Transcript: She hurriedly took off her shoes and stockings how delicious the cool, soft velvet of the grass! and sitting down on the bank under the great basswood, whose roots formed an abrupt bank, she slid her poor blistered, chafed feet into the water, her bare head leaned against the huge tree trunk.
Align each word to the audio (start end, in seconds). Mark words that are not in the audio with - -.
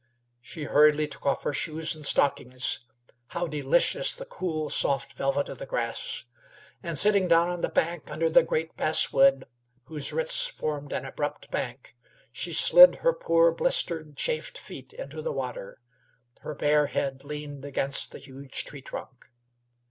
She 0.41 0.63
hurriedly 0.63 1.07
took 1.07 1.27
off 1.27 1.43
her 1.43 1.53
shoes 1.53 1.93
and 1.93 2.03
stockings 2.03 2.79
how 3.27 3.45
delicious 3.45 4.15
the 4.15 4.25
cool, 4.25 4.67
soft 4.67 5.13
velvet 5.13 5.47
of 5.47 5.59
the 5.59 5.67
grass! 5.67 6.25
and 6.81 6.97
sitting 6.97 7.27
down 7.27 7.49
on 7.49 7.61
the 7.61 7.69
bank 7.69 8.09
under 8.09 8.27
the 8.27 8.41
great 8.41 8.75
basswood, 8.75 9.45
whose 9.83 10.11
roots 10.11 10.47
formed 10.47 10.91
an 10.91 11.05
abrupt 11.05 11.51
bank, 11.51 11.95
she 12.31 12.51
slid 12.51 12.95
her 13.05 13.13
poor 13.13 13.51
blistered, 13.51 14.17
chafed 14.17 14.57
feet 14.57 14.91
into 14.91 15.21
the 15.21 15.31
water, 15.31 15.77
her 16.39 16.55
bare 16.55 16.87
head 16.87 17.23
leaned 17.23 17.63
against 17.63 18.11
the 18.11 18.17
huge 18.17 18.63
tree 18.65 18.81
trunk. 18.81 19.29